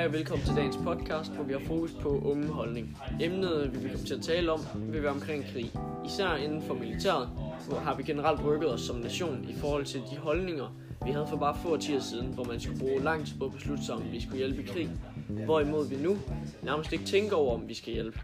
[0.00, 2.98] Hej og velkommen til dagens podcast, hvor vi har fokus på unge holdning.
[3.20, 5.72] Emnet, vi vil komme til at tale om, vil være omkring krig.
[6.06, 7.28] Især inden for militæret,
[7.68, 10.74] hvor har vi generelt rykket os som nation i forhold til de holdninger,
[11.04, 13.52] vi havde for bare få årtier siden, hvor man skulle bruge lang tid på at
[13.52, 14.90] beslutte sig, om vi skulle hjælpe i krig.
[15.28, 16.16] Hvorimod vi nu
[16.62, 18.20] nærmest ikke tænker over, om vi skal hjælpe.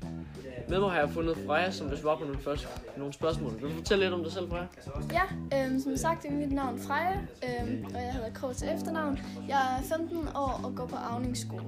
[0.68, 3.53] Med mig har jeg fundet Freja, som vil svare på nogle, første, nogle spørgsmål.
[3.53, 4.67] Vil du fortælle lidt om dig selv, Freja?
[5.13, 9.18] Ja, øhm, som sagt er mit navn Freja, øhm, og jeg hedder Krog til efternavn.
[9.48, 11.64] Jeg er 15 år og går på Avningsskole.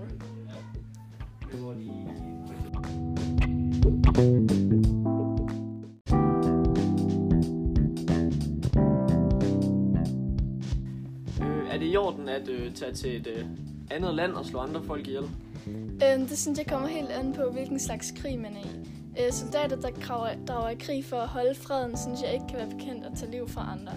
[11.43, 13.45] Øh, er det i orden at øh, tage til et øh,
[13.91, 15.25] andet land og slå andre folk ihjel?
[15.67, 19.25] Øhm, det synes jeg kommer helt an på, hvilken slags krig man er i.
[19.25, 22.59] Øh, soldater, der drager, drager i krig for at holde freden, synes jeg ikke kan
[22.59, 23.93] være bekendt at tage liv fra andre.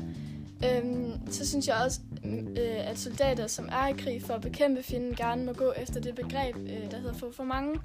[0.66, 2.00] Øhm, så synes jeg også,
[2.40, 6.02] øh, at soldater, som er i krig for at bekæmpe fjenden, gerne må gå efter
[6.02, 7.80] det begreb, øh, der hedder få for mange.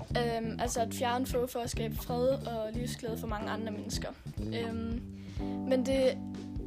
[0.00, 4.08] Øhm, altså at fjerne få for at skabe fred og livsglæde for mange andre mennesker.
[4.38, 5.02] Øhm,
[5.68, 6.18] men, det,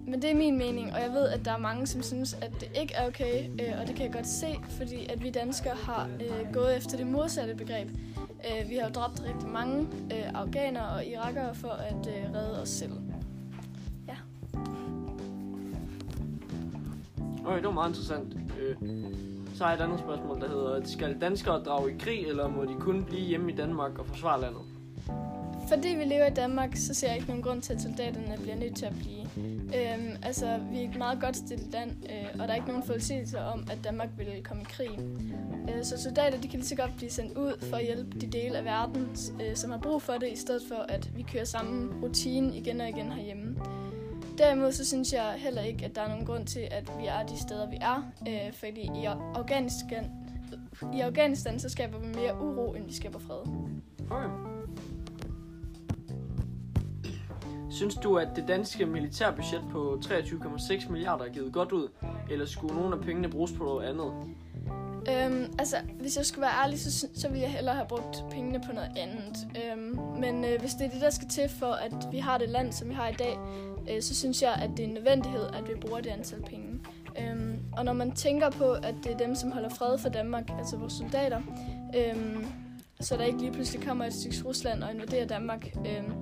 [0.08, 2.52] men det er min mening, og jeg ved, at der er mange, som synes, at
[2.60, 5.76] det ikke er okay, øh, og det kan jeg godt se, fordi at vi danskere
[5.76, 7.90] har øh, gået efter det modsatte begreb.
[8.20, 12.62] Øh, vi har jo dræbt rigtig mange øh, afghanere og irakere for at øh, redde
[12.62, 12.92] os selv.
[17.46, 18.34] Okay, det var meget interessant.
[18.60, 18.76] Øh,
[19.56, 22.66] så har jeg et andet spørgsmål, der hedder, skal danskere drage i krig, eller må
[22.66, 24.62] de kun blive hjemme i Danmark og forsvare landet?
[25.68, 28.56] Fordi vi lever i Danmark, så ser jeg ikke nogen grund til, at soldaterne bliver
[28.56, 29.24] nødt til at blive.
[29.76, 32.84] Øhm, altså, vi er et meget godt stillet land, øh, og der er ikke nogen
[32.84, 35.00] forudsigelser om, at Danmark vil komme i krig.
[35.70, 38.28] Øh, så soldater de kan lige så godt blive sendt ud for at hjælpe de
[38.28, 39.08] dele af verden,
[39.42, 42.82] øh, som har brug for det, i stedet for at vi kører samme rutine igen
[42.82, 43.56] og igen herhjemme.
[44.38, 47.26] Derimod så synes jeg heller ikke, at der er nogen grund til, at vi er
[47.26, 48.12] de steder, vi er.
[48.28, 50.12] Øh, fordi i Afghanistan,
[50.94, 53.40] i Afghanistan så skaber vi mere uro, end vi skaber fred.
[54.12, 54.30] Okay.
[57.70, 61.88] Synes du, at det danske militærbudget på 23,6 milliarder er givet godt ud?
[62.30, 64.14] Eller skulle nogle af pengene bruges på noget andet?
[65.10, 68.62] Øhm, altså, hvis jeg skulle være ærlig, så, så ville jeg hellere have brugt pengene
[68.68, 69.48] på noget andet.
[69.64, 72.50] Øhm, men øh, hvis det er det, der skal til for, at vi har det
[72.50, 73.38] land, som vi har i dag,
[73.92, 76.80] øh, så synes jeg, at det er en nødvendighed, at vi bruger det antal penge.
[77.22, 80.52] Øhm, og når man tænker på, at det er dem, som holder fred for Danmark,
[80.58, 81.42] altså vores soldater,
[81.96, 82.46] øhm,
[83.00, 86.14] så der ikke lige pludselig kommer et stykke Rusland og invaderer Danmark, øhm,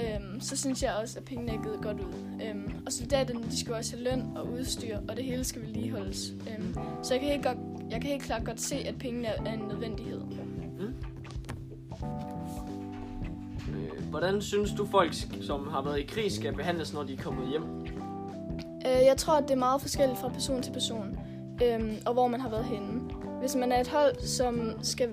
[0.00, 2.14] øhm, så synes jeg også, at pengene er givet godt ud.
[2.48, 6.30] Øhm, og soldaterne, de skal også have løn og udstyr, og det hele skal vedligeholdes.
[6.30, 7.58] Øhm, så jeg kan, helt godt,
[7.92, 10.20] jeg kan helt klart godt se, at pengene er en nødvendighed.
[10.20, 10.94] Mm.
[13.74, 17.22] Øh, hvordan synes du, folk, som har været i krig, skal behandles, når de er
[17.22, 17.62] kommet hjem?
[18.86, 21.18] Øh, jeg tror, at det er meget forskelligt fra person til person,
[21.64, 23.00] øhm, og hvor man har været henne.
[23.40, 25.08] Hvis man er et hold, som skal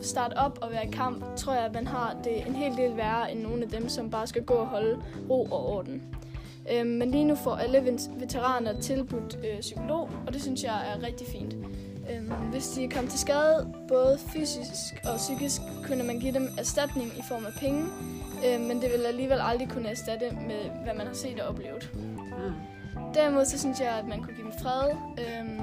[0.00, 2.96] starte op og være i kamp, tror jeg, at man har det en hel del
[2.96, 4.98] værre end nogle af dem, som bare skal gå og holde
[5.30, 6.02] ro og orden.
[6.72, 11.06] Øhm, men lige nu får alle veteraner tilbudt øh, psykolog, og det synes jeg er
[11.06, 11.56] rigtig fint.
[12.10, 17.06] Øhm, hvis de kommer til skade, både fysisk og psykisk, kunne man give dem erstatning
[17.18, 17.84] i form af penge,
[18.46, 21.90] øhm, men det vil alligevel aldrig kunne erstatte med, hvad man har set og oplevet.
[21.94, 22.12] Mm.
[23.14, 25.60] Derimod så synes jeg, at man kunne give dem fred, øhm,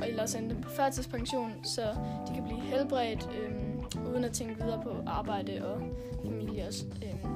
[0.00, 1.82] og ellers sende dem på førtidspension, så
[2.28, 5.80] de kan blive helbredt, øhm, uden at tænke videre på arbejde og
[6.24, 6.84] familie også.
[7.02, 7.34] Øhm,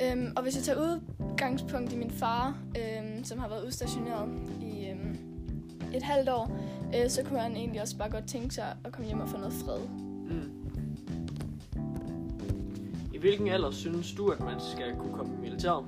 [0.00, 0.12] ja.
[0.12, 4.28] øhm, og hvis jeg tager udgangspunkt i min far, øhm, som har været udstationeret
[4.62, 5.18] i øhm,
[5.94, 6.50] et halvt år,
[6.96, 9.36] øh, så kunne han egentlig også bare godt tænke sig at komme hjem og få
[9.36, 9.80] noget fred.
[10.30, 10.52] Mm.
[13.14, 15.84] I hvilken alder synes du, at man skal kunne komme i militæret?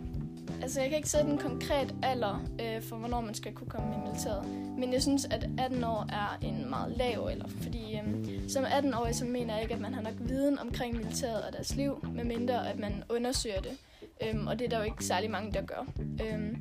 [0.62, 3.94] Altså, jeg kan ikke sætte en konkret alder øh, for, hvornår man skal kunne komme
[3.94, 4.48] i militæret.
[4.78, 7.48] Men jeg synes, at 18 år er en meget lav alder.
[7.48, 11.42] Fordi øh, som 18-årig, så mener jeg ikke, at man har nok viden omkring militæret
[11.42, 13.76] og deres liv, medmindre at man undersøger det.
[14.22, 15.86] Øh, og det er der jo ikke særlig mange, der gør.
[16.00, 16.56] Øh,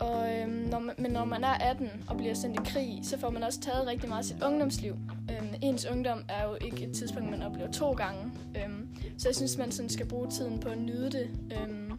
[0.00, 3.18] og, øhm, når man, men når man er 18 og bliver sendt i krig, så
[3.18, 4.92] får man også taget rigtig meget af sit ungdomsliv.
[5.30, 8.32] Øhm, ens ungdom er jo ikke et tidspunkt, man oplever to gange.
[8.56, 8.88] Øhm,
[9.18, 11.30] så jeg synes, man sådan skal bruge tiden på at nyde det.
[11.52, 11.92] Øhm,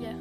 [0.00, 0.14] Ja.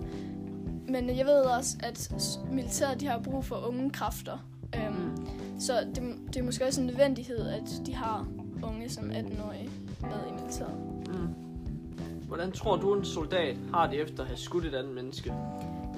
[0.87, 2.11] Men jeg ved også, at
[2.51, 4.37] militæret de har brug for unge kræfter.
[4.75, 5.27] Øhm,
[5.59, 8.27] så det, det er måske også en nødvendighed, at de har
[8.63, 9.69] unge som 18-årige
[10.01, 10.75] med i militæret.
[11.07, 11.27] Mm.
[12.27, 15.33] Hvordan tror du, en soldat har det efter at have skudt et andet menneske?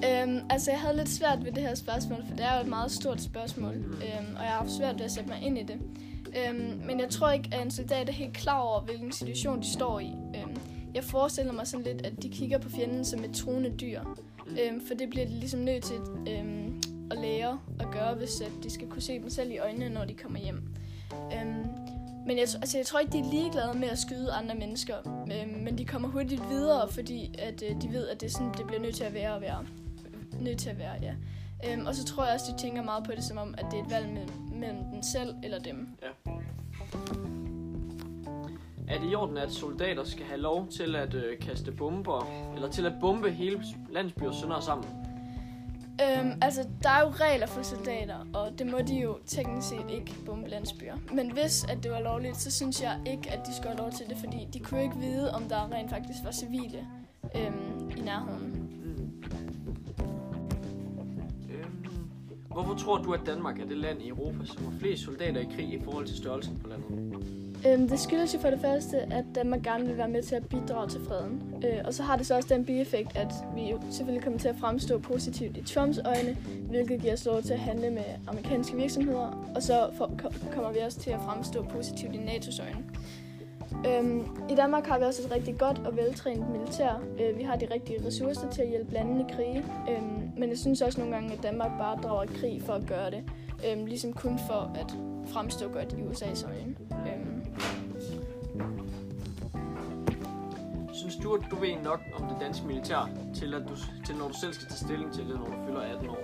[0.06, 2.68] Øhm, altså, jeg havde lidt svært ved det her spørgsmål, for det er jo et
[2.68, 5.62] meget stort spørgsmål, øhm, og jeg har haft svært ved at sætte mig ind i
[5.62, 5.78] det.
[6.36, 9.72] Øhm, men jeg tror ikke, at en soldat er helt klar over, hvilken situation de
[9.72, 10.12] står i.
[10.36, 10.56] Øhm,
[10.94, 14.00] jeg forestiller mig sådan lidt, at de kigger på fjenden som et truende dyr.
[14.46, 15.96] Øhm, for det bliver de ligesom nødt til,
[16.28, 19.88] øhm, at lære at gøre, hvis at de skal kunne se dem selv i øjnene,
[19.88, 20.62] når de kommer hjem.
[21.12, 21.66] Øhm,
[22.26, 25.62] men jeg, altså, jeg tror ikke, de er ligeglade med at skyde andre mennesker, øhm,
[25.62, 28.66] men de kommer hurtigt videre, fordi at, øh, de ved, at det, er sådan, det
[28.66, 29.64] bliver nødt til at være og være.
[30.40, 31.14] Nødt til at være, ja.
[31.66, 33.78] Øhm, og så tror jeg også, de tænker meget på det som om, at det
[33.78, 35.88] er et valg mellem, mellem den selv eller dem.
[36.02, 36.30] Ja.
[38.88, 42.70] Er det i orden, at soldater skal have lov til at øh, kaste bomber, eller
[42.70, 44.88] til at bombe hele landsbyer sønder sammen?
[46.02, 49.90] Øhm, altså, der er jo regler for soldater, og det må de jo teknisk set
[49.90, 50.94] ikke bombe landsbyer.
[51.12, 53.90] Men hvis at det var lovligt, så synes jeg ikke, at de skulle have lov
[53.92, 56.86] til det, fordi de kunne ikke vide, om der rent faktisk var civile
[57.36, 58.53] øhm, i nærheden.
[62.54, 65.48] Hvorfor tror du, at Danmark er det land i Europa, som har flest soldater i
[65.56, 67.14] krig i forhold til størrelsen på landet?
[67.66, 70.48] Øhm, det skyldes jo for det første, at Danmark gerne vil være med til at
[70.48, 71.64] bidrage til freden.
[71.64, 74.48] Øh, og så har det så også den bieffekt, at vi jo selvfølgelig kommer til
[74.48, 76.36] at fremstå positivt i Trumps øjne,
[76.68, 80.10] hvilket giver os lov til at handle med amerikanske virksomheder, og så for,
[80.52, 82.84] kommer vi også til at fremstå positivt i NATO's øjne.
[83.88, 87.02] Øhm, I Danmark har vi også et rigtig godt og veltrænet militær.
[87.20, 90.58] Øh, vi har de rigtige ressourcer til at hjælpe landene i krige, øhm, men jeg
[90.58, 93.24] synes også nogle gange, at Danmark bare drager krig for at gøre det.
[93.70, 94.96] Øhm, ligesom kun for at
[95.32, 96.74] fremstå godt i USA's øjne.
[96.90, 97.44] Øhm,
[100.94, 103.74] Synes du, at du ved nok om det danske militær, til, at du,
[104.06, 106.18] til når du selv skal tage stilling til det, når du fylder 18 år?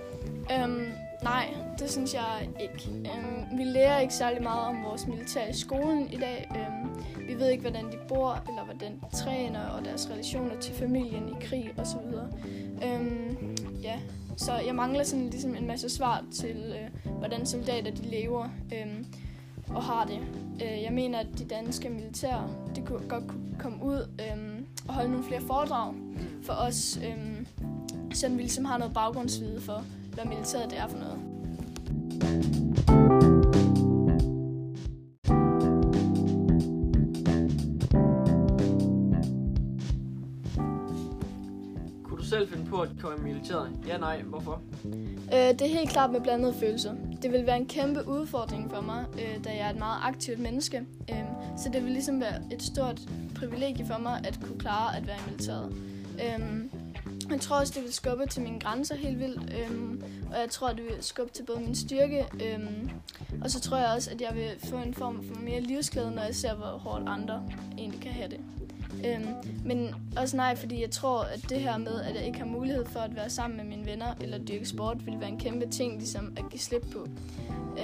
[0.53, 0.91] Øhm,
[1.23, 2.89] nej, det synes jeg ikke.
[2.89, 6.51] Øhm, vi lærer ikke særlig meget om vores militær i skolen i dag.
[6.55, 6.80] Øhm,
[7.31, 11.29] vi ved ikke, hvordan de bor, eller hvordan de træner, og deres relationer til familien
[11.29, 11.97] i krig osv.
[12.83, 13.99] Øhm, ja,
[14.37, 19.03] så jeg mangler sådan ligesom en masse svar til, øh, hvordan soldater de lever øh,
[19.69, 20.19] og har det.
[20.63, 24.93] Øh, jeg mener, at de danske militær, de kunne godt kunne komme ud øh, og
[24.93, 25.93] holde nogle flere foredrag
[26.43, 27.45] for os, øh,
[28.13, 31.19] så vi ligesom har noget baggrundsvide for, hvad militæret det er for noget.
[32.21, 33.10] thank you
[42.71, 43.69] på at komme i militæret?
[43.87, 44.61] Ja, nej, hvorfor?
[44.85, 46.93] Øh, det er helt klart med blandede følelser.
[47.21, 50.39] Det vil være en kæmpe udfordring for mig, øh, da jeg er et meget aktivt
[50.39, 50.77] menneske.
[51.09, 51.23] Øh,
[51.57, 52.99] så det vil ligesom være et stort
[53.35, 55.73] privilegie for mig at kunne klare at være i militæret.
[56.13, 56.65] Øh,
[57.31, 60.67] jeg tror også, det vil skubbe til mine grænser helt vildt, øhm, og jeg tror,
[60.67, 62.89] det vil skubbe til både min styrke, øhm,
[63.41, 66.21] og så tror jeg også, at jeg vil få en form for mere livsglæde, når
[66.21, 67.43] jeg ser, hvor hårdt andre
[67.77, 68.39] egentlig kan have det.
[69.05, 69.25] Øhm,
[69.65, 72.85] men også nej, fordi jeg tror, at det her med, at jeg ikke har mulighed
[72.85, 75.97] for at være sammen med mine venner eller dyrke sport, vil være en kæmpe ting
[75.97, 77.07] ligesom at give slip på.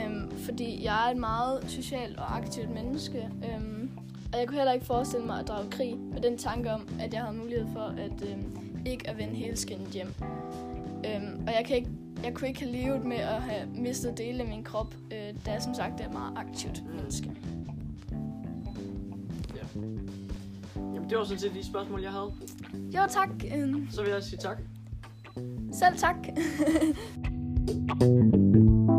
[0.04, 3.92] Øhm, fordi jeg er et meget socialt og aktivt menneske, øhm,
[4.34, 7.14] og jeg kunne heller ikke forestille mig at drage krig med den tanke om, at
[7.14, 10.14] jeg har mulighed for at øhm, ikke at vende hele skinnet hjem.
[11.06, 11.90] Øhm, og jeg, kan ikke,
[12.24, 15.52] jeg kunne ikke have levet med at have mistet dele af min krop, øh, da
[15.52, 17.32] jeg som sagt er et meget aktivt menneske
[21.10, 22.34] det var sådan set de spørgsmål, jeg havde.
[22.74, 23.30] Jo, tak.
[23.92, 24.58] Så vil jeg sige tak.
[25.72, 26.16] Selv tak.